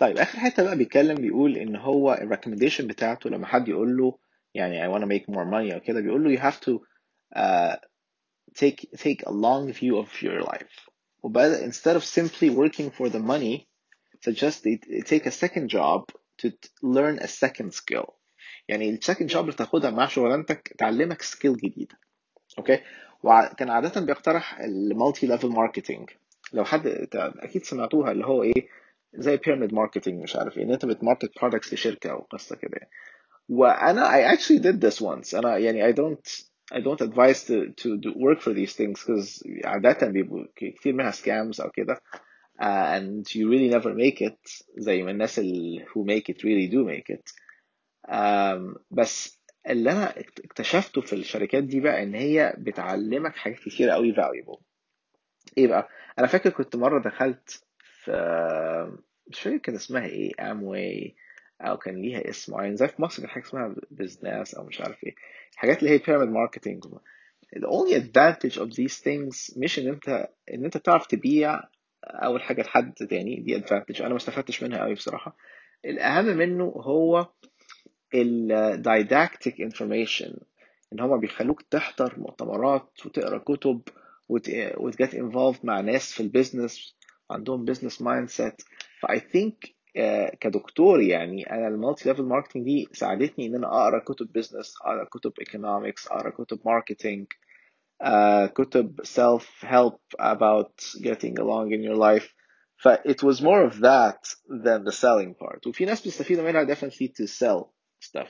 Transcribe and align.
طيب 0.00 0.18
آخر 0.18 0.38
حتة 0.38 0.62
بقى 0.62 0.76
بيتكلم 0.76 1.14
بيقول 1.14 1.56
إن 1.56 1.76
هو 1.76 2.12
ال 2.12 2.17
recommendation 2.17 2.86
بتاعته 2.86 3.30
لما 3.30 3.46
حد 3.46 3.68
يقول 3.68 3.96
له 3.96 4.18
يعني 4.54 4.82
I 4.88 4.92
want 4.92 5.02
to 5.04 5.06
make 5.08 5.34
more 5.34 5.44
money 5.50 5.74
أو 5.74 5.80
كده 5.80 6.00
بيقول 6.00 6.24
له 6.24 6.36
you 6.36 6.40
have 6.40 6.60
to 6.60 6.78
uh, 7.36 7.76
take 8.60 8.80
take 8.96 9.22
a 9.26 9.30
long 9.30 9.72
view 9.72 9.96
of 10.04 10.22
your 10.22 10.42
life. 10.52 10.90
وبقى 11.22 11.70
instead 11.70 11.96
of 11.96 12.04
simply 12.04 12.50
working 12.50 12.90
for 12.90 13.08
the 13.08 13.18
money 13.20 13.66
suggest 14.28 14.62
they 14.64 14.78
take 15.02 15.26
a 15.26 15.30
second 15.30 15.68
job 15.68 16.00
to 16.42 16.50
learn 16.82 17.18
a 17.18 17.28
second 17.28 17.74
skill. 17.74 18.10
يعني 18.68 18.90
ال 18.90 18.95
second 18.95 19.28
job 19.28 19.44
اللي 19.44 19.56
تاخدها 19.56 19.90
مع 19.90 20.06
شغلانتك 20.06 20.74
تعلمك 20.78 21.22
skill 21.22 21.56
جديدة. 21.56 21.98
okay 22.58 22.80
وكان 23.22 23.70
عادة 23.70 24.00
بيقترح 24.00 24.60
ال 24.60 25.26
multi-level 25.26 25.48
marketing 25.48 26.10
لو 26.52 26.64
حد 26.64 26.86
أكيد 27.14 27.64
سمعتوها 27.64 28.12
اللي 28.12 28.26
هو 28.26 28.42
إيه؟ 28.42 28.68
زي 29.14 29.36
pyramid 29.36 29.74
marketing 29.74 30.22
مش 30.22 30.36
عارف 30.36 30.58
إيه 30.58 30.64
إن 30.64 30.72
أنت 30.72 30.86
بت 30.86 30.97
market 30.97 31.30
products 31.40 31.74
لشركة 31.74 32.10
أو 32.10 32.18
قصة 32.20 32.56
كده. 32.56 32.76
يعني 32.76 32.90
وأنا 33.48 34.08
I 34.10 34.36
actually 34.36 34.58
did 34.62 34.80
this 34.80 35.00
once. 35.02 35.34
أنا 35.34 35.58
يعني 35.58 35.92
I 35.92 35.96
don't 35.96 36.44
I 36.74 36.78
don't 36.80 37.00
advise 37.08 37.44
to 37.44 37.72
to 37.82 37.96
do 37.98 38.10
work 38.14 38.40
for 38.40 38.52
these 38.54 38.74
things 38.76 39.04
because 39.04 39.42
عادة 39.64 40.06
بيبقوا 40.06 40.44
كتير 40.56 40.92
منها 40.92 41.10
scams 41.10 41.60
أو 41.60 41.70
كده. 41.70 41.94
Uh, 42.62 42.98
and 42.98 43.26
you 43.34 43.48
really 43.48 43.70
never 43.70 43.94
make 43.94 44.20
it 44.28 44.64
زي 44.76 45.02
ما 45.02 45.10
الناس 45.10 45.38
اللي 45.38 45.84
who 45.86 46.04
make 46.06 46.34
it 46.34 46.38
really 46.38 46.70
do 46.72 46.84
make 46.84 47.16
it. 47.16 47.32
Um, 48.08 48.78
بس 48.90 49.40
اللي 49.68 49.92
أنا 49.92 50.14
اكتشفته 50.44 51.00
في 51.00 51.12
الشركات 51.12 51.64
دي 51.64 51.80
بقى 51.80 52.02
إن 52.02 52.14
هي 52.14 52.54
بتعلمك 52.58 53.36
حاجات 53.36 53.58
كتير 53.58 53.90
قوي 53.90 54.14
valuable. 54.14 54.60
إيه 55.58 55.66
بقى؟ 55.66 55.88
أنا 56.18 56.26
فاكر 56.26 56.50
كنت 56.50 56.76
مرة 56.76 57.02
دخلت 57.02 57.64
في 58.04 58.92
مش 59.26 59.40
فاكر 59.40 59.56
كان 59.56 59.74
اسمها 59.74 60.06
إيه 60.06 60.50
أمواي 60.50 61.14
أو 61.60 61.76
كان 61.76 62.02
ليها 62.02 62.30
اسم 62.30 62.52
معين. 62.52 62.76
زي 62.76 62.88
في 62.88 63.02
مصر 63.02 63.22
كان 63.22 63.30
حاجة 63.30 63.42
اسمها 63.42 63.74
بزنس 63.90 64.54
أو 64.54 64.64
مش 64.64 64.80
عارف 64.80 65.04
إيه. 65.04 65.14
الحاجات 65.52 65.78
اللي 65.78 65.90
هي 65.90 65.98
pyramid 65.98 66.28
marketing 66.28 66.84
the 67.56 67.66
only 67.66 67.94
advantage 67.94 68.56
of 68.58 68.68
these 68.68 69.00
things 69.02 69.58
مش 69.58 69.78
إن 69.78 69.88
أنت 69.88 70.28
إن 70.54 70.64
أنت 70.64 70.76
تعرف 70.76 71.06
تبيع 71.06 71.60
أول 72.04 72.42
حاجة 72.42 72.62
لحد 72.62 72.92
تاني. 72.94 73.40
دي 73.40 73.60
advantage. 73.60 74.00
أنا 74.00 74.08
ما 74.08 74.16
استفدتش 74.16 74.62
منها 74.62 74.78
قوي 74.78 74.94
بصراحة. 74.94 75.36
الأهم 75.84 76.24
منه 76.24 76.64
هو 76.64 77.28
ال 78.14 78.82
didactic 78.84 79.52
information. 79.52 80.42
إن 80.92 81.00
هما 81.00 81.16
بيخلوك 81.16 81.62
تحضر 81.62 82.14
مؤتمرات 82.18 83.06
وتقرأ 83.06 83.38
كتب 83.38 83.80
وت 84.28 84.63
get 84.63 85.16
involved 85.16 85.64
مع 85.64 85.80
ناس 85.80 86.12
في 86.12 86.20
ال 86.22 86.30
business 86.30 86.96
عندهم 87.30 87.66
business 87.74 87.94
mindset. 88.02 88.56
ف 89.00 89.06
I 89.06 89.18
think 89.18 89.70
كدكتور 90.40 91.00
يعني 91.02 91.50
أنا 91.50 91.68
ال 91.68 92.08
multi-level 92.08 92.22
marketing 92.22 92.64
دي 92.64 92.88
ساعدتني 92.92 93.46
إن 93.46 93.54
أنا 93.54 93.66
أقرأ 93.66 93.98
كتب 93.98 94.32
business 94.32 94.74
أقرأ 94.82 95.04
كتب 95.04 95.32
economics 95.40 96.08
أقرأ 96.08 96.30
كتب 96.30 96.58
marketing 96.64 97.26
كتب 98.54 99.00
self 99.02 99.64
help 99.64 100.00
about 100.20 100.74
getting 101.02 101.38
along 101.38 101.72
in 101.72 101.82
your 101.82 101.96
life. 101.96 102.34
ف 102.76 102.88
it 102.88 103.22
was 103.22 103.40
more 103.40 103.62
of 103.70 103.80
that 103.80 104.22
than 104.64 104.84
the 104.84 104.92
selling 104.92 105.34
part. 105.34 105.66
وفي 105.66 105.84
ناس 105.84 106.02
بيستفيدوا 106.02 106.44
منها 106.44 106.74
definitely 106.74 107.08
to 107.08 107.26
sell 107.26 107.64
stuff. 108.04 108.28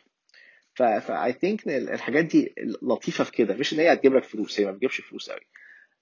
ف, 0.74 0.82
ف 0.82 1.10
I 1.10 1.32
think 1.32 1.68
الحاجات 1.68 2.24
دي 2.24 2.54
لطيفة 2.82 3.24
في 3.24 3.32
كده. 3.32 3.54
مش 3.54 3.72
إن 3.74 3.78
هي 3.78 3.92
هتجيب 3.92 4.14
لك 4.14 4.24
فلوس 4.24 4.60
هي 4.60 4.66
ما 4.66 4.72
بتجيبش 4.72 5.00
فلوس 5.00 5.30
قوي 5.30 5.46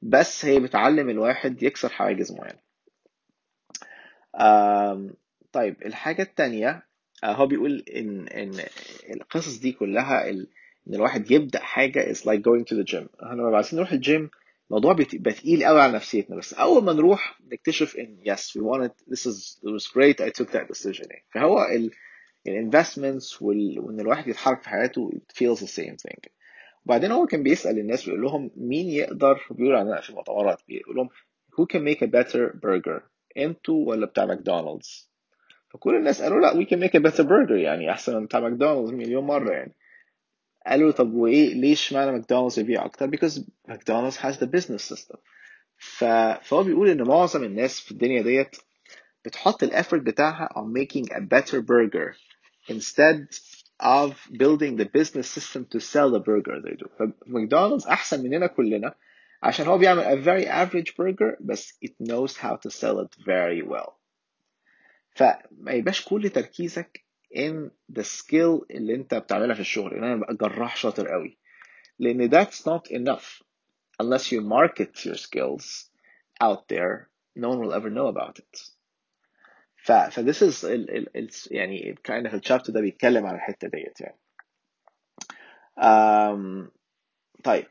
بس 0.03 0.45
هي 0.45 0.61
بتعلم 0.61 1.11
الواحد 1.11 1.63
يكسر 1.63 1.89
حواجز 1.89 2.33
طيب 5.53 5.77
الحاجة 5.87 6.23
التانية 6.23 6.83
هو 7.25 7.47
بيقول 7.47 7.85
إن 7.97 8.29
إن 8.29 8.55
القصص 9.15 9.59
دي 9.59 9.73
كلها. 9.73 10.31
إن 10.31 10.47
الواحد 10.95 11.31
يبدأ 11.31 11.59
حاجة 11.59 12.13
is 12.13 12.17
like 12.19 12.43
going 12.43 12.65
to 12.65 12.75
the 12.77 12.85
gym 12.93 13.23
إحنا 13.23 13.35
لما 13.43 13.57
عايزين 13.57 13.79
نروح 13.79 13.93
الجيم 13.93 14.31
الموضوع 14.71 14.93
بيبقى 14.93 15.33
تقيل 15.33 15.65
قوي 15.65 15.81
على 15.81 15.93
نفسيتنا 15.93 16.37
بس 16.37 16.55
أول 16.55 16.85
ما 16.85 16.93
نروح 16.93 17.41
نكتشف 17.53 17.97
إن 17.97 18.17
yes 18.25 18.41
we 18.41 18.61
wanted 18.63 18.91
this 19.15 19.27
is 19.27 19.59
it 19.63 19.71
was 19.71 19.87
great 19.87 20.21
I 20.21 20.31
took 20.31 20.51
that 20.53 20.69
decision 20.69 21.09
فهو 21.35 21.65
ال 21.65 21.91
ال 22.47 22.54
investments. 22.54 23.43
وإن 23.43 24.01
الواحد 24.01 24.29
يتحرك 24.29 24.63
في 24.63 24.69
حياته 24.69 25.11
it 25.15 25.33
feels 25.37 25.61
the 25.61 25.69
same 25.69 25.97
thing 25.97 26.31
وبعدين 26.87 27.13
هو 27.13 27.27
كان 27.27 27.43
بيسأل 27.43 27.79
الناس 27.79 28.05
بيقول 28.05 28.23
لهم 28.23 28.51
مين 28.57 28.89
يقدر 28.89 29.47
بيقول 29.51 29.75
عنها 29.77 30.01
في 30.01 30.11
المؤتمرات 30.11 30.61
بيقول 30.69 30.97
لهم 30.97 31.09
who 31.53 31.65
can 31.73 31.81
make 31.81 32.01
a 32.03 32.07
better 32.11 32.53
burger 32.67 33.01
أنتوا 33.37 33.89
ولا 33.89 34.07
بتاع 34.07 34.25
ماكدونالدز؟ 34.25 35.09
فكل 35.71 35.97
الناس 35.97 36.23
قالوا 36.23 36.41
لا 36.41 36.67
can 36.67 36.81
make 36.81 36.95
a 37.01 37.03
better 37.03 37.25
burger 37.25 37.51
يعني 37.51 37.91
أحسن 37.91 38.17
من 38.17 38.25
بتاع 38.27 38.41
ماكدونالدز 38.41 38.91
مليون 38.91 39.25
مرة 39.25 39.51
يعني. 39.53 39.75
قالوا 40.67 40.91
طب 40.91 41.13
وإيه 41.15 41.55
اشمعنى 41.55 42.13
ماكدونالدز 42.13 42.59
يبيع 42.59 42.85
أكتر؟ 42.85 43.11
McDonald's 43.69 44.17
has 44.17 44.39
the 44.39 44.47
business 44.47 44.83
system. 44.95 45.17
ف... 45.77 46.05
فهو 46.43 46.63
بيقول 46.63 46.89
إن 46.89 47.03
معظم 47.03 47.45
الناس 47.45 47.81
في 47.81 47.91
الدنيا 47.91 48.23
ديت 48.23 48.57
بتحط 49.25 49.63
الافورت 49.63 50.03
بتاعها 50.03 50.49
on 50.49 50.73
making 50.79 51.09
a 51.13 51.21
better 51.21 51.61
burger 51.61 52.15
instead 52.69 53.27
of 53.81 54.13
building 54.33 54.77
the 54.77 54.89
business 54.99 55.29
system 55.31 55.65
to 55.73 55.81
sell 55.81 56.11
the 56.11 56.21
burger 56.21 56.61
they 56.65 56.77
do. 56.77 56.89
فماكدونالدز 56.99 57.87
أحسن 57.87 58.23
مننا 58.23 58.47
كلنا 58.47 58.95
عشان 59.43 59.67
هو 59.67 59.79
بيعمل 59.79 60.03
a 60.05 60.25
very 60.25 60.47
average 60.49 60.91
burger 60.93 61.37
بس 61.41 61.79
it 61.85 61.93
knows 62.09 62.33
how 62.37 62.57
to 62.57 62.71
sell 62.71 63.01
it 63.05 63.25
very 63.25 63.63
well 63.69 63.93
فما 65.11 65.73
يبقاش 65.73 66.05
كل 66.05 66.31
تركيزك 66.31 67.05
in 67.35 67.71
the 67.99 68.03
skill 68.05 68.65
اللي 68.71 68.95
انت 68.95 69.15
بتعملها 69.15 69.55
في 69.55 69.61
الشغل 69.61 69.95
ان 69.95 70.05
أنا 70.05 70.15
ابقى 70.15 70.35
جراح 70.35 70.77
شاطر 70.77 71.09
قوي 71.09 71.39
لأن 71.99 72.31
that's 72.31 72.59
not 72.63 72.91
enough 72.93 73.43
unless 74.03 74.33
you 74.33 74.41
market 74.41 75.05
your 75.05 75.17
skills 75.17 75.91
out 76.43 76.69
there 76.69 77.09
no 77.37 77.49
one 77.49 77.61
will 77.61 77.75
ever 77.75 77.91
know 77.91 78.09
about 78.09 78.39
it 78.39 78.73
ف, 79.77 79.93
ف 79.93 80.21
this 80.21 80.43
is 80.43 80.65
ال, 80.65 80.91
ال, 80.97 81.17
ال, 81.17 81.29
يعني 81.51 81.95
kind 82.09 82.27
of 82.31 82.35
الشابتر 82.35 82.73
ده 82.73 82.81
بيتكلم 82.81 83.27
عن 83.27 83.35
الحته 83.35 83.69
ديت 83.69 84.01
يعني 84.01 84.19
um, 85.81 86.71
طيب 87.45 87.67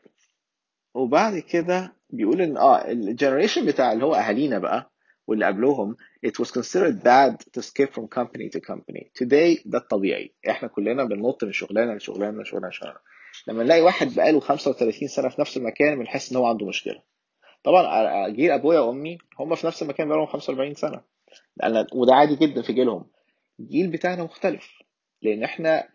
وبعد 0.97 1.39
كده 1.39 1.93
بيقول 2.09 2.41
إن 2.41 2.57
آه 2.57 2.91
الجنريشن 2.91 3.65
بتاع 3.65 3.93
اللي 3.93 4.05
هو 4.05 4.15
أهالينا 4.15 4.59
بقى 4.59 4.91
واللي 5.27 5.45
قبلهم 5.45 5.95
it 6.27 6.43
was 6.43 6.47
considered 6.47 6.95
bad 7.03 7.35
to 7.57 7.61
skip 7.61 7.89
from 7.93 8.03
company 8.19 8.49
to 8.55 8.59
company. 8.59 9.03
Today 9.23 9.61
ده 9.65 9.77
الطبيعي. 9.77 10.33
إحنا 10.49 10.67
كلنا 10.67 11.03
بننط 11.03 11.43
من 11.43 11.51
شغلانة 11.51 11.93
لشغلانة 11.93 12.41
لشغلانة 12.41 12.67
لشغلانة. 12.67 12.97
لما 13.47 13.63
نلاقي 13.63 13.81
واحد 13.81 14.15
بقاله 14.15 14.39
35 14.39 15.07
سنة 15.07 15.29
في 15.29 15.41
نفس 15.41 15.57
المكان 15.57 15.99
بنحس 15.99 16.31
إن 16.31 16.37
هو 16.37 16.45
عنده 16.45 16.65
مشكلة. 16.65 17.01
طبعا 17.63 18.29
جيل 18.29 18.51
أبويا 18.51 18.79
وأمي 18.79 19.17
هم 19.39 19.55
في 19.55 19.67
نفس 19.67 19.81
المكان 19.81 20.07
بقالهم 20.07 20.25
45 20.27 20.73
سنة. 20.73 21.01
وده 21.93 22.15
عادي 22.15 22.35
جدا 22.35 22.61
في 22.61 22.73
جيلهم. 22.73 23.05
الجيل 23.59 23.87
بتاعنا 23.87 24.23
مختلف. 24.23 24.69
لأن 25.21 25.43
إحنا 25.43 25.87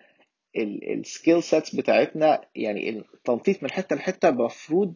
ال 0.57 0.71
skill 0.71 1.43
sets 1.43 1.77
بتاعتنا 1.77 2.41
يعني 2.55 2.89
التنطيط 3.15 3.63
من 3.63 3.71
حتة 3.71 3.97
لحتة 3.97 4.29
المفروض 4.29 4.95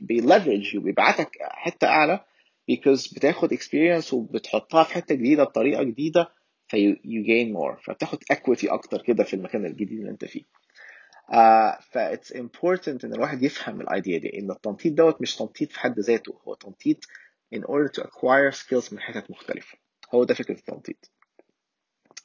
بي 0.00 0.15
leverage 0.15 0.76
وبيبعتك 0.76 1.30
حتة 1.40 1.86
أعلى 1.86 2.24
because 2.72 3.14
بتاخد 3.14 3.54
experience 3.54 4.12
وبتحطها 4.12 4.84
في 4.84 4.94
حتة 4.94 5.14
جديدة 5.14 5.44
بطريقة 5.44 5.82
جديدة 5.82 6.28
ف 6.68 6.94
you 6.94 7.26
gain 7.26 7.56
more 7.56 7.84
فبتاخد 7.86 8.18
equity 8.32 8.72
أكتر 8.72 9.02
كده 9.02 9.24
في 9.24 9.34
المكان 9.34 9.66
الجديد 9.66 9.98
اللي 9.98 10.10
أنت 10.10 10.24
فيه. 10.24 10.42
uh, 11.32 11.80
ف 11.82 11.98
it's 11.98 12.36
important 12.36 13.04
إن 13.04 13.14
الواحد 13.14 13.42
يفهم 13.42 13.80
ال 13.80 13.88
idea 13.88 14.18
دي 14.18 14.38
إن 14.38 14.50
التنطيط 14.50 14.92
دوت 14.92 15.22
مش 15.22 15.36
تنطيط 15.36 15.72
في 15.72 15.80
حد 15.80 16.00
ذاته 16.00 16.40
هو 16.48 16.54
تنطيط 16.54 17.04
in 17.54 17.58
order 17.58 17.90
to 18.00 18.04
acquire 18.06 18.54
skills 18.56 18.92
من 18.92 19.00
حتت 19.00 19.30
مختلفة. 19.30 19.78
هو 20.14 20.24
ده 20.24 20.34
فكرة 20.34 20.54
التنطيط. 20.58 21.10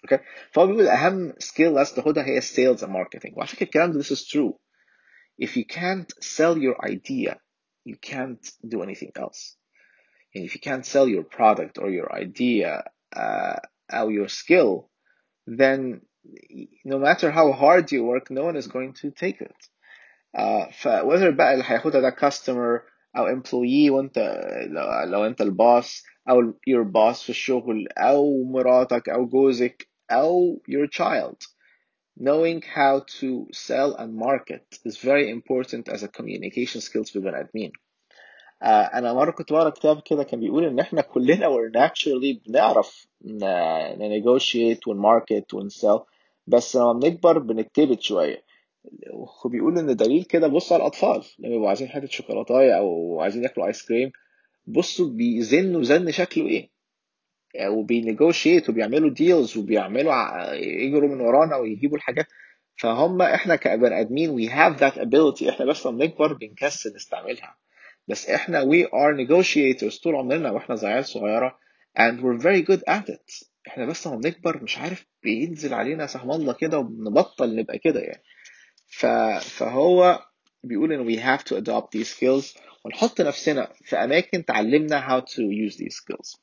اوكي 0.05 0.25
فهو 0.53 0.67
بيقول 0.67 0.87
اهم 0.87 1.33
سكيل 1.39 1.75
لازم 1.75 1.97
تاخدها 1.97 2.25
هي 2.25 2.41
sales 2.41 2.79
and 2.81 2.89
marketing 2.89 3.33
وعلى 3.37 3.47
فكره 3.49 3.63
الكلام 3.65 3.93
ده 3.93 4.03
this 4.03 4.07
is 4.07 4.25
true 4.29 4.55
if 5.43 5.49
you 5.57 5.65
can't 5.65 6.25
sell 6.25 6.57
your 6.59 6.77
idea 6.91 7.35
you 7.89 7.97
can't 8.11 8.45
do 8.73 8.83
anything 8.83 9.11
else 9.17 9.57
and 10.35 10.45
if 10.49 10.55
you 10.55 10.61
can't 10.61 10.87
sell 10.87 11.09
your 11.09 11.25
product 11.39 11.79
or 11.83 11.89
your 11.99 12.11
idea 12.25 12.71
uh, 13.17 13.59
or 13.93 14.11
your 14.19 14.29
skill 14.29 14.71
then 15.61 15.81
no 16.93 16.99
matter 17.07 17.29
how 17.39 17.47
hard 17.53 17.85
you 17.93 18.01
work 18.13 18.31
no 18.31 18.45
one 18.49 18.57
is 18.63 18.69
going 18.77 18.93
to 19.03 19.11
take 19.11 19.39
it 19.49 19.61
uh, 20.39 20.65
ف 20.73 20.89
whether 20.89 21.31
بقى 21.31 21.53
اللي 21.55 21.65
هياخدها 21.67 22.01
ده 22.01 22.11
customer 22.11 22.81
او 23.17 23.27
employee 23.41 23.91
وانت 23.91 24.19
لو, 24.67 25.11
لو 25.11 25.27
انت 25.27 25.41
الباص 25.41 26.03
او 26.29 26.53
your 26.53 26.85
boss 26.85 27.23
في 27.23 27.31
الشغل 27.31 27.89
او 27.99 28.45
مراتك 28.45 29.09
او 29.09 29.27
جوزك 29.27 29.89
أو 30.12 30.62
your 30.70 30.88
child. 30.88 31.38
Knowing 32.20 32.62
how 32.62 33.00
to 33.20 33.48
sell 33.52 33.96
and 33.96 34.16
market 34.16 34.66
is 34.86 34.98
very 34.98 35.30
important 35.30 35.90
as 35.90 36.04
a 36.04 36.08
communication 36.08 36.82
skills 36.82 37.12
في 37.12 37.20
بني 37.20 37.40
ادمين 37.40 37.72
آه، 38.64 38.68
أنا 38.68 39.14
مرة 39.14 39.32
كنت 39.32 39.54
بقرأ 39.54 39.70
كتاب 39.70 40.02
كده 40.02 40.24
كان 40.24 40.40
بيقول 40.40 40.66
إن 40.66 40.80
إحنا 40.80 41.02
كلنا 41.02 41.48
we're 41.48 41.72
naturally 41.72 42.48
بنعرف 42.50 43.08
negotiate 43.98 44.88
ون 44.88 45.04
market 45.04 45.54
ون 45.54 45.69
sell 45.69 46.00
بس 46.48 46.76
لما 46.76 46.94
بنكبر 46.94 47.40
بنتكبت 47.40 48.02
شوية. 48.02 48.44
وبيقول 49.46 49.78
إن 49.80 49.96
دليل 49.96 50.24
كده 50.24 50.48
بص 50.48 50.72
على 50.72 50.82
الأطفال. 50.82 51.24
لما 51.40 51.50
بيبقوا 51.50 51.68
عايزين 51.68 51.88
حتة 51.88 52.08
شوكولاته 52.08 52.78
أو 52.78 53.20
عايزين 53.22 53.44
ياكلوا 53.44 53.68
ايس 53.68 53.86
كريم 53.88 54.12
بصوا 54.68 55.10
بيزنوا 55.10 55.84
زن 55.84 56.12
شكله 56.12 56.48
إيه؟ 56.48 56.70
وبي 57.62 57.89
negotiate 57.89 58.70
وبيعملوا 58.70 59.10
deals 59.10 59.58
وبيعملوا 59.58 60.54
يجروا 60.54 61.10
من 61.10 61.22
ورانا 61.22 61.56
ويجيبوا 61.56 61.98
الحاجات. 61.98 62.28
فهم 62.78 63.22
إحنا 63.22 63.56
كبني 63.56 64.00
آدمين 64.02 64.38
we 64.38 64.52
have 64.52 64.80
that 64.80 64.98
ability. 64.98 65.48
إحنا 65.50 65.66
بس 65.66 65.86
لما 65.88 65.98
بنكبر 65.98 66.34
بنكسل 66.34 66.96
نستعملها. 66.96 67.58
بس 68.08 68.30
إحنا 68.30 68.62
we 68.66 68.86
are 68.86 69.16
negotiators 69.28 70.02
طول 70.04 70.16
عمرنا 70.16 70.52
وإحنا 70.52 70.76
عيال 70.84 71.06
صغيرة 71.06 71.58
and 72.00 72.14
we're 72.22 72.42
very 72.44 72.62
good 72.72 72.82
at 72.90 73.10
it. 73.10 73.48
إحنا 73.68 73.86
بس 73.86 74.08
لما 74.08 74.16
بنكبر 74.18 74.64
مش 74.64 74.78
عارف 74.78 75.06
بينزل 75.24 75.74
علينا 75.74 76.08
سهم 76.08 76.32
الله 76.32 76.54
كده 76.54 76.80
وبنبطل 76.80 77.56
نبقى 77.56 77.80
كده 77.80 78.00
يعني. 78.00 78.24
ف... 78.88 79.06
فهو 79.58 80.20
بيقول 80.64 80.94
ان 80.94 81.08
we 81.16 81.20
have 81.20 81.44
to 81.44 81.56
adopt 81.58 81.98
these 82.00 82.10
skills 82.18 82.58
ونحط 82.86 83.22
نفسنا 83.22 83.74
في 83.86 83.96
أماكن 83.96 84.46
تعلمنا 84.46 85.08
how 85.08 85.22
to 85.24 85.42
use 85.42 85.78
these 85.78 85.96
skills. 85.96 86.40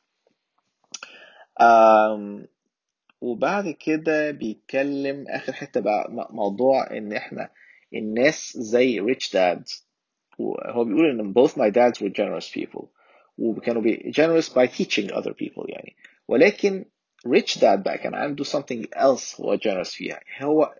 وبعد 3.21 3.71
كده 3.71 4.31
بيتكلم 4.31 5.25
آخر 5.29 5.53
حتة 5.53 5.81
بقى 5.81 6.09
موضوع 6.31 6.91
إن 6.91 7.13
إحنا 7.13 7.51
الناس 7.95 8.53
زي 8.57 9.01
ريتش 9.01 9.33
داد 9.33 9.65
هو 10.41 10.85
بيقول 10.85 11.11
إن 11.21 11.35
both 11.35 11.51
my 11.51 11.71
dads 11.71 12.01
were 12.03 12.13
generous 12.13 12.51
people 12.61 12.85
وكانوا 13.39 13.83
بي 13.83 14.13
generous 14.17 14.49
by 14.49 14.67
teaching 14.79 15.11
other 15.15 15.33
people 15.33 15.65
يعني. 15.69 15.97
ولكن 16.29 16.85
ريتش 17.27 17.59
داد 17.59 17.83
بقى 17.83 17.99
كان 17.99 18.15
عنده 18.15 18.45
something 18.45 18.87
else 18.97 19.41
هو 19.41 19.57
generous 19.59 19.91
فيها 19.97 20.21
هو 20.43 20.75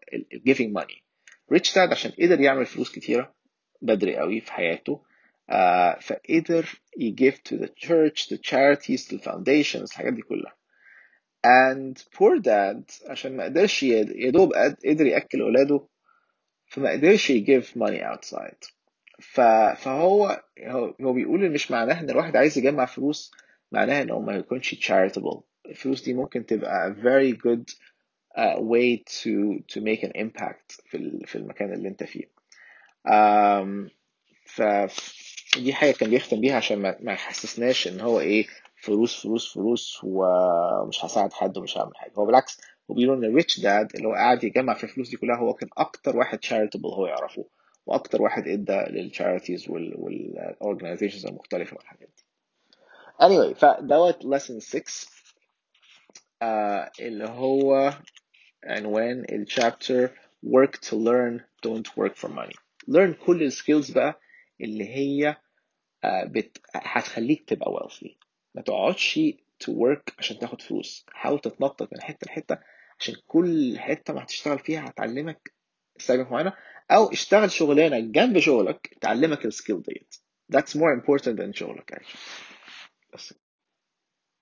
giving 0.49 0.81
money. 0.81 1.03
ريتش 1.53 1.75
داد 1.75 1.91
عشان 1.93 2.11
قدر 2.21 2.41
يعمل 2.41 2.67
فلوس 2.67 2.93
كتيرة 2.93 3.35
بدري 3.83 4.17
قوي 4.17 4.41
في 4.41 4.53
حياته 4.53 5.03
uh, 5.51 6.01
فقدر 6.01 6.69
يجيف 6.99 7.37
to 7.49 7.53
the 7.57 7.69
church 7.69 8.29
the 8.29 8.39
charities 8.39 9.09
the 9.09 9.19
foundations 9.19 9.91
الحاجات 9.91 10.13
دي 10.13 10.23
كلها. 10.23 10.57
And 11.47 11.97
poor 12.19 12.39
dad 12.39 13.11
عشان 13.11 13.37
ما 13.37 13.45
قدرش 13.45 13.83
يا 13.83 14.31
دوب 14.31 14.53
قد- 14.53 14.77
قدر 14.87 15.07
يأكل 15.07 15.41
أولاده 15.41 15.81
فما 16.67 16.91
قدرش 16.91 17.31
يجيب 17.31 17.63
money 17.63 18.03
outside. 18.17 18.71
فهو 19.21 20.43
هو 21.01 21.13
بيقول 21.13 21.45
إن 21.45 21.53
مش 21.53 21.71
معناه 21.71 22.01
إن 22.01 22.11
الواحد 22.11 22.37
عايز 22.37 22.59
يجمع 22.59 22.87
فلوس 22.87 23.33
معناها 23.73 24.03
إن 24.03 24.11
هو 24.11 24.21
ما 24.21 24.37
يكونش 24.37 24.75
charitable 24.75 25.41
الفلوس 25.67 26.03
دي 26.05 26.15
ممكن 26.15 26.47
تبقى 26.47 26.95
a 26.95 27.03
very 27.05 27.37
good 27.37 27.75
uh, 28.39 28.59
way 28.59 28.99
to 29.07 29.63
to 29.75 29.81
make 29.81 30.03
an 30.09 30.13
impact 30.21 30.81
في 30.91 31.21
في 31.27 31.37
المكان 31.37 31.73
اللي 31.73 31.89
أنت 31.89 32.05
فيه 32.05 32.25
um, 33.09 33.91
ف 34.47 34.63
دي 35.57 35.73
حاجة 35.75 35.93
كان 35.93 36.11
بيختم 36.11 36.41
بيها 36.41 36.57
عشان 36.57 36.79
ما, 36.79 36.97
ما 37.01 37.13
يحسسناش 37.13 37.89
إن 37.89 38.01
هو 38.01 38.21
إيه 38.21 38.47
فلوس 38.83 39.23
فلوس 39.23 39.55
فلوس 39.55 40.01
ومش 40.05 41.05
هساعد 41.05 41.33
حد 41.33 41.59
ومش 41.59 41.79
هعمل 41.79 41.97
حاجة. 41.97 42.13
هو 42.19 42.27
بالعكس 42.27 42.61
هو 42.91 42.95
بيقولوا 42.95 43.17
إن 43.17 43.25
الريتش 43.25 43.61
داد 43.61 43.97
اللي 43.97 44.09
هو 44.09 44.13
قاعد 44.13 44.45
يجمع 44.45 44.75
في 44.75 44.85
الفلوس 44.85 45.09
دي 45.11 45.17
كلها 45.17 45.37
هو 45.37 45.55
كان 45.55 45.69
أكتر 45.77 46.17
واحد 46.17 46.39
charitable 46.45 46.95
هو 46.95 47.07
يعرفه 47.07 47.45
وأكتر 47.87 48.23
واحد 48.23 48.49
إدى 48.49 48.73
وال 49.69 49.95
وال 49.97 50.14
organizations 50.14 51.27
المختلفة 51.27 51.77
والحاجات 51.77 52.09
دي. 52.17 52.25
Anyway 53.23 53.55
فدوت 53.59 54.23
lesson 54.27 54.59
6 54.59 54.83
آه 56.43 56.91
اللي 57.01 57.25
هو 57.29 57.93
عنوان 58.65 59.25
ال 59.33 59.42
chapter 59.42 60.09
work 60.47 60.77
to 60.89 60.93
learn 60.95 61.41
don't 61.67 61.89
work 62.03 62.15
for 62.17 62.29
money. 62.29 62.57
Learn 62.91 63.25
كل 63.27 63.43
ال 63.43 63.50
skills 63.50 63.91
بقى 63.91 64.21
اللي 64.61 64.85
هي 64.89 65.37
آه، 66.05 66.25
بت... 66.25 66.59
هتخليك 66.75 67.49
تبقى 67.49 67.71
wealthy. 67.73 68.22
ما 68.55 68.63
تقعدش 68.63 69.21
work 69.71 70.15
عشان 70.19 70.39
تاخد 70.39 70.63
فلوس. 70.63 71.07
حاول 71.13 71.41
تتنطط 71.41 71.93
من 71.93 72.03
حتة 72.03 72.27
لحتة 72.27 72.59
عشان 72.99 73.15
كل 73.27 73.79
حتة 73.79 74.15
ما 74.15 74.23
هتشتغل 74.23 74.59
فيها 74.59 74.89
هتعلمك 74.89 75.53
استجابة 76.01 76.31
معينة. 76.31 76.53
أو 76.91 77.13
اشتغل 77.13 77.51
شغلانة 77.51 77.99
جنب 78.13 78.39
شغلك 78.39 78.99
تعلمك 79.01 79.45
السكيل 79.45 79.83
ديت. 79.83 80.15
That's 80.57 80.71
more 80.77 81.01
important 81.01 81.39
than 81.39 81.51
شغلك 81.51 81.95
actually. 81.95 82.19
بس. 83.15 83.35